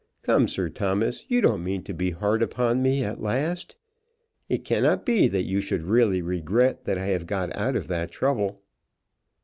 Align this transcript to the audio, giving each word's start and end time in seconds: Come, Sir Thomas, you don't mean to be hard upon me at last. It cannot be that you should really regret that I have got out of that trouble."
Come, 0.23 0.47
Sir 0.47 0.67
Thomas, 0.67 1.25
you 1.27 1.41
don't 1.41 1.63
mean 1.63 1.83
to 1.83 1.93
be 1.93 2.09
hard 2.09 2.41
upon 2.41 2.81
me 2.81 3.03
at 3.03 3.21
last. 3.21 3.75
It 4.49 4.65
cannot 4.65 5.05
be 5.05 5.27
that 5.27 5.43
you 5.43 5.61
should 5.61 5.83
really 5.83 6.23
regret 6.23 6.85
that 6.85 6.97
I 6.97 7.05
have 7.09 7.27
got 7.27 7.55
out 7.55 7.75
of 7.75 7.87
that 7.89 8.09
trouble." 8.09 8.63